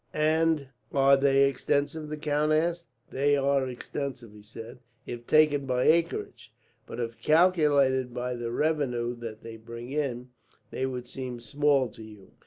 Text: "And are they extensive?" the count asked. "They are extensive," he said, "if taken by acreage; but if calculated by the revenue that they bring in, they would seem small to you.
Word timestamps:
"And 0.15 0.69
are 0.91 1.15
they 1.15 1.47
extensive?" 1.47 2.09
the 2.09 2.17
count 2.17 2.51
asked. 2.51 2.87
"They 3.11 3.37
are 3.37 3.67
extensive," 3.69 4.31
he 4.33 4.41
said, 4.41 4.79
"if 5.05 5.27
taken 5.27 5.67
by 5.67 5.83
acreage; 5.83 6.51
but 6.87 6.99
if 6.99 7.21
calculated 7.21 8.11
by 8.11 8.33
the 8.33 8.51
revenue 8.51 9.15
that 9.17 9.43
they 9.43 9.57
bring 9.57 9.91
in, 9.91 10.29
they 10.71 10.87
would 10.87 11.07
seem 11.07 11.39
small 11.39 11.87
to 11.89 12.01
you. 12.01 12.31